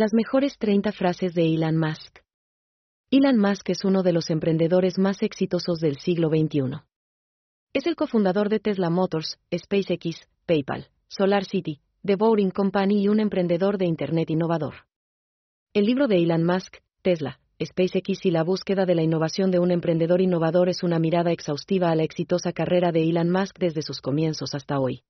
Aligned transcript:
Las 0.00 0.14
mejores 0.14 0.56
30 0.56 0.92
frases 0.92 1.34
de 1.34 1.54
Elon 1.54 1.76
Musk. 1.76 2.20
Elon 3.10 3.36
Musk 3.36 3.68
es 3.68 3.84
uno 3.84 4.02
de 4.02 4.14
los 4.14 4.30
emprendedores 4.30 4.98
más 4.98 5.22
exitosos 5.22 5.78
del 5.78 5.98
siglo 5.98 6.30
XXI. 6.30 6.80
Es 7.74 7.86
el 7.86 7.96
cofundador 7.96 8.48
de 8.48 8.60
Tesla 8.60 8.88
Motors, 8.88 9.38
SpaceX, 9.54 10.26
PayPal, 10.46 10.88
Solar 11.08 11.44
City, 11.44 11.82
The 12.02 12.16
Boring 12.16 12.50
Company 12.50 13.02
y 13.02 13.08
un 13.08 13.20
emprendedor 13.20 13.76
de 13.76 13.84
Internet 13.84 14.30
innovador. 14.30 14.86
El 15.74 15.84
libro 15.84 16.08
de 16.08 16.22
Elon 16.22 16.44
Musk, 16.44 16.78
Tesla, 17.02 17.38
SpaceX 17.62 18.24
y 18.24 18.30
la 18.30 18.42
búsqueda 18.42 18.86
de 18.86 18.94
la 18.94 19.02
innovación 19.02 19.50
de 19.50 19.58
un 19.58 19.70
emprendedor 19.70 20.22
innovador 20.22 20.70
es 20.70 20.82
una 20.82 20.98
mirada 20.98 21.30
exhaustiva 21.30 21.90
a 21.90 21.94
la 21.94 22.04
exitosa 22.04 22.54
carrera 22.54 22.90
de 22.90 23.02
Elon 23.02 23.30
Musk 23.30 23.58
desde 23.58 23.82
sus 23.82 24.00
comienzos 24.00 24.54
hasta 24.54 24.80
hoy. 24.80 25.02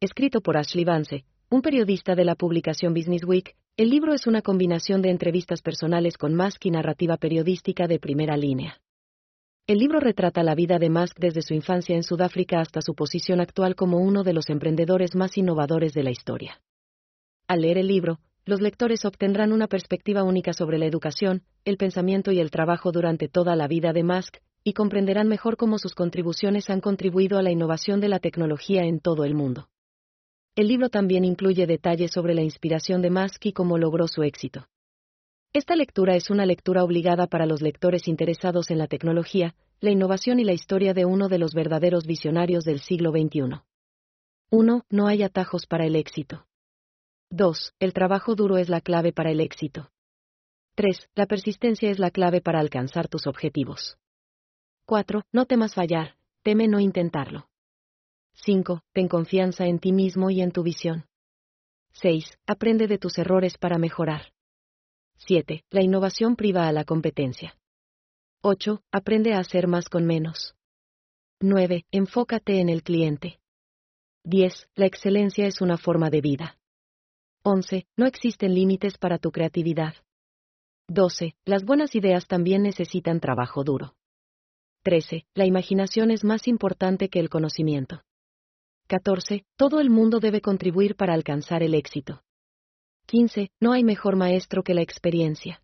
Escrito 0.00 0.42
por 0.42 0.58
Ashley 0.58 0.84
Vance, 0.84 1.24
un 1.52 1.60
periodista 1.60 2.14
de 2.14 2.24
la 2.24 2.34
publicación 2.34 2.94
Business 2.94 3.24
Week, 3.26 3.54
el 3.76 3.90
libro 3.90 4.14
es 4.14 4.26
una 4.26 4.40
combinación 4.40 5.02
de 5.02 5.10
entrevistas 5.10 5.60
personales 5.60 6.16
con 6.16 6.34
Musk 6.34 6.64
y 6.64 6.70
narrativa 6.70 7.18
periodística 7.18 7.86
de 7.86 7.98
primera 7.98 8.38
línea. 8.38 8.80
El 9.66 9.76
libro 9.76 10.00
retrata 10.00 10.42
la 10.42 10.54
vida 10.54 10.78
de 10.78 10.88
Musk 10.88 11.18
desde 11.18 11.42
su 11.42 11.52
infancia 11.52 11.94
en 11.94 12.04
Sudáfrica 12.04 12.58
hasta 12.58 12.80
su 12.80 12.94
posición 12.94 13.38
actual 13.38 13.74
como 13.74 13.98
uno 13.98 14.22
de 14.22 14.32
los 14.32 14.48
emprendedores 14.48 15.14
más 15.14 15.36
innovadores 15.36 15.92
de 15.92 16.02
la 16.02 16.10
historia. 16.10 16.62
Al 17.48 17.60
leer 17.60 17.76
el 17.76 17.88
libro, 17.88 18.18
los 18.46 18.62
lectores 18.62 19.04
obtendrán 19.04 19.52
una 19.52 19.66
perspectiva 19.66 20.22
única 20.22 20.54
sobre 20.54 20.78
la 20.78 20.86
educación, 20.86 21.42
el 21.66 21.76
pensamiento 21.76 22.32
y 22.32 22.40
el 22.40 22.50
trabajo 22.50 22.92
durante 22.92 23.28
toda 23.28 23.56
la 23.56 23.68
vida 23.68 23.92
de 23.92 24.04
Musk, 24.04 24.38
y 24.64 24.72
comprenderán 24.72 25.28
mejor 25.28 25.58
cómo 25.58 25.76
sus 25.76 25.94
contribuciones 25.94 26.70
han 26.70 26.80
contribuido 26.80 27.36
a 27.36 27.42
la 27.42 27.50
innovación 27.50 28.00
de 28.00 28.08
la 28.08 28.20
tecnología 28.20 28.84
en 28.84 29.00
todo 29.00 29.26
el 29.26 29.34
mundo. 29.34 29.68
El 30.54 30.68
libro 30.68 30.90
también 30.90 31.24
incluye 31.24 31.66
detalles 31.66 32.10
sobre 32.10 32.34
la 32.34 32.42
inspiración 32.42 33.00
de 33.00 33.10
Musk 33.10 33.46
y 33.46 33.52
cómo 33.54 33.78
logró 33.78 34.06
su 34.06 34.22
éxito. 34.22 34.66
Esta 35.54 35.76
lectura 35.76 36.14
es 36.14 36.28
una 36.28 36.44
lectura 36.44 36.84
obligada 36.84 37.26
para 37.26 37.46
los 37.46 37.62
lectores 37.62 38.06
interesados 38.06 38.70
en 38.70 38.76
la 38.76 38.86
tecnología, 38.86 39.54
la 39.80 39.90
innovación 39.90 40.40
y 40.40 40.44
la 40.44 40.52
historia 40.52 40.92
de 40.92 41.06
uno 41.06 41.28
de 41.28 41.38
los 41.38 41.54
verdaderos 41.54 42.06
visionarios 42.06 42.64
del 42.64 42.80
siglo 42.80 43.12
XXI. 43.12 43.62
1. 44.50 44.84
No 44.90 45.06
hay 45.06 45.22
atajos 45.22 45.66
para 45.66 45.86
el 45.86 45.96
éxito. 45.96 46.46
2. 47.30 47.72
El 47.80 47.94
trabajo 47.94 48.34
duro 48.34 48.58
es 48.58 48.68
la 48.68 48.82
clave 48.82 49.14
para 49.14 49.30
el 49.30 49.40
éxito. 49.40 49.90
3. 50.74 51.08
La 51.14 51.24
persistencia 51.24 51.90
es 51.90 51.98
la 51.98 52.10
clave 52.10 52.42
para 52.42 52.60
alcanzar 52.60 53.08
tus 53.08 53.26
objetivos. 53.26 53.96
4. 54.84 55.22
No 55.32 55.46
temas 55.46 55.74
fallar, 55.74 56.16
teme 56.42 56.68
no 56.68 56.78
intentarlo. 56.78 57.48
5. 58.34 58.80
Ten 58.92 59.08
confianza 59.08 59.66
en 59.66 59.78
ti 59.78 59.92
mismo 59.92 60.30
y 60.30 60.40
en 60.40 60.52
tu 60.52 60.62
visión. 60.62 61.06
6. 61.92 62.38
Aprende 62.46 62.86
de 62.86 62.98
tus 62.98 63.18
errores 63.18 63.58
para 63.58 63.78
mejorar. 63.78 64.32
7. 65.18 65.64
La 65.70 65.82
innovación 65.82 66.36
priva 66.36 66.66
a 66.66 66.72
la 66.72 66.84
competencia. 66.84 67.56
8. 68.42 68.82
Aprende 68.90 69.34
a 69.34 69.38
hacer 69.38 69.68
más 69.68 69.88
con 69.88 70.06
menos. 70.06 70.54
9. 71.40 71.84
Enfócate 71.92 72.60
en 72.60 72.68
el 72.68 72.82
cliente. 72.82 73.38
10. 74.24 74.68
La 74.74 74.86
excelencia 74.86 75.46
es 75.46 75.60
una 75.60 75.76
forma 75.76 76.10
de 76.10 76.20
vida. 76.20 76.58
11. 77.44 77.86
No 77.96 78.06
existen 78.06 78.54
límites 78.54 78.98
para 78.98 79.18
tu 79.18 79.30
creatividad. 79.30 79.94
12. 80.88 81.34
Las 81.44 81.64
buenas 81.64 81.94
ideas 81.94 82.26
también 82.26 82.62
necesitan 82.62 83.20
trabajo 83.20 83.64
duro. 83.64 83.94
13. 84.84 85.26
La 85.34 85.46
imaginación 85.46 86.10
es 86.10 86.24
más 86.24 86.48
importante 86.48 87.08
que 87.08 87.20
el 87.20 87.28
conocimiento. 87.28 88.02
14. 88.88 89.44
Todo 89.56 89.80
el 89.80 89.90
mundo 89.90 90.20
debe 90.20 90.40
contribuir 90.40 90.96
para 90.96 91.14
alcanzar 91.14 91.62
el 91.62 91.74
éxito. 91.74 92.22
15. 93.06 93.50
No 93.60 93.72
hay 93.72 93.84
mejor 93.84 94.16
maestro 94.16 94.62
que 94.62 94.74
la 94.74 94.82
experiencia. 94.82 95.62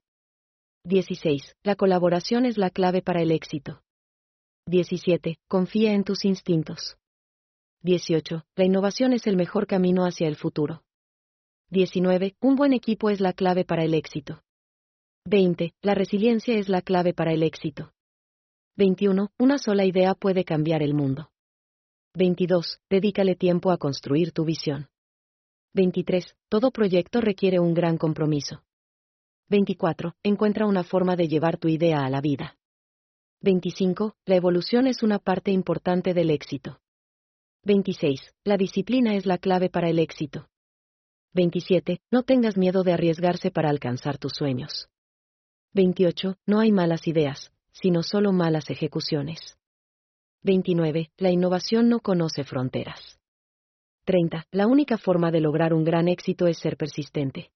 16. 0.85 1.57
La 1.63 1.77
colaboración 1.77 2.47
es 2.47 2.57
la 2.57 2.71
clave 2.71 3.03
para 3.03 3.23
el 3.23 3.31
éxito. 3.31 3.83
17. 4.67 5.39
Confía 5.49 5.93
en 5.93 6.05
tus 6.05 6.25
instintos. 6.25 6.97
18. 7.83 8.45
La 8.57 8.65
innovación 8.65 9.13
es 9.13 9.27
el 9.27 9.37
mejor 9.37 9.67
camino 9.67 10.05
hacia 10.05 10.29
el 10.29 10.37
futuro. 10.37 10.83
19. 11.71 12.37
Un 12.41 12.57
buen 12.57 12.73
equipo 12.73 13.11
es 13.11 13.21
la 13.21 13.33
clave 13.33 13.65
para 13.65 13.85
el 13.85 13.95
éxito. 13.95 14.43
20. 15.27 15.75
La 15.83 15.95
resiliencia 15.95 16.57
es 16.57 16.69
la 16.69 16.83
clave 16.83 17.13
para 17.13 17.33
el 17.33 17.43
éxito. 17.43 17.93
21. 18.77 19.31
Una 19.39 19.59
sola 19.59 19.85
idea 19.85 20.15
puede 20.15 20.45
cambiar 20.45 20.83
el 20.83 20.95
mundo. 20.95 21.31
22. 22.15 22.81
Dedícale 22.89 23.37
tiempo 23.37 23.71
a 23.71 23.79
construir 23.79 24.33
tu 24.33 24.45
visión. 24.45 24.89
23. 25.75 26.37
Todo 26.49 26.71
proyecto 26.71 27.21
requiere 27.21 27.61
un 27.61 27.75
gran 27.75 27.99
compromiso. 27.99 28.63
24. 29.49 30.15
Encuentra 30.23 30.67
una 30.67 30.85
forma 30.85 31.17
de 31.17 31.29
llevar 31.29 31.59
tu 31.59 31.69
idea 31.69 32.05
a 32.05 32.11
la 32.11 32.21
vida. 32.21 32.57
25. 33.41 34.17
La 34.27 34.37
evolución 34.37 34.87
es 34.87 35.03
una 35.03 35.19
parte 35.19 35.51
importante 35.53 36.15
del 36.15 36.31
éxito. 36.31 36.81
26. 37.65 38.35
La 38.45 38.57
disciplina 38.57 39.15
es 39.15 39.27
la 39.27 39.39
clave 39.39 39.69
para 39.69 39.89
el 39.89 39.99
éxito. 39.99 40.49
27. 41.35 42.01
No 42.11 42.23
tengas 42.25 42.57
miedo 42.57 42.83
de 42.83 42.93
arriesgarse 42.93 43.51
para 43.51 43.71
alcanzar 43.71 44.19
tus 44.19 44.33
sueños. 44.33 44.89
28. 45.75 46.37
No 46.47 46.61
hay 46.61 46.73
malas 46.73 47.07
ideas, 47.07 47.53
sino 47.71 48.03
solo 48.03 48.33
malas 48.33 48.71
ejecuciones. 48.71 49.59
29. 50.43 51.11
La 51.17 51.31
innovación 51.31 51.89
no 51.89 52.01
conoce 52.01 52.45
fronteras. 52.45 53.19
30. 54.05 54.47
La 54.53 54.67
única 54.67 54.97
forma 54.97 55.31
de 55.31 55.41
lograr 55.41 55.75
un 55.75 55.85
gran 55.85 56.09
éxito 56.09 56.47
es 56.47 56.59
ser 56.59 56.77
persistente. 56.77 57.51